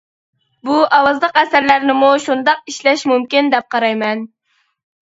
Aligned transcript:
بۇ 0.69 0.77
ئاۋازلىق 0.99 1.37
ئەسەرلەرنىمۇ 1.43 2.11
شۇنداق 2.25 2.75
ئىشلەش 2.75 3.07
مۇمكىن 3.15 3.55
دەپ 3.57 3.73
قارايمەن. 3.77 4.29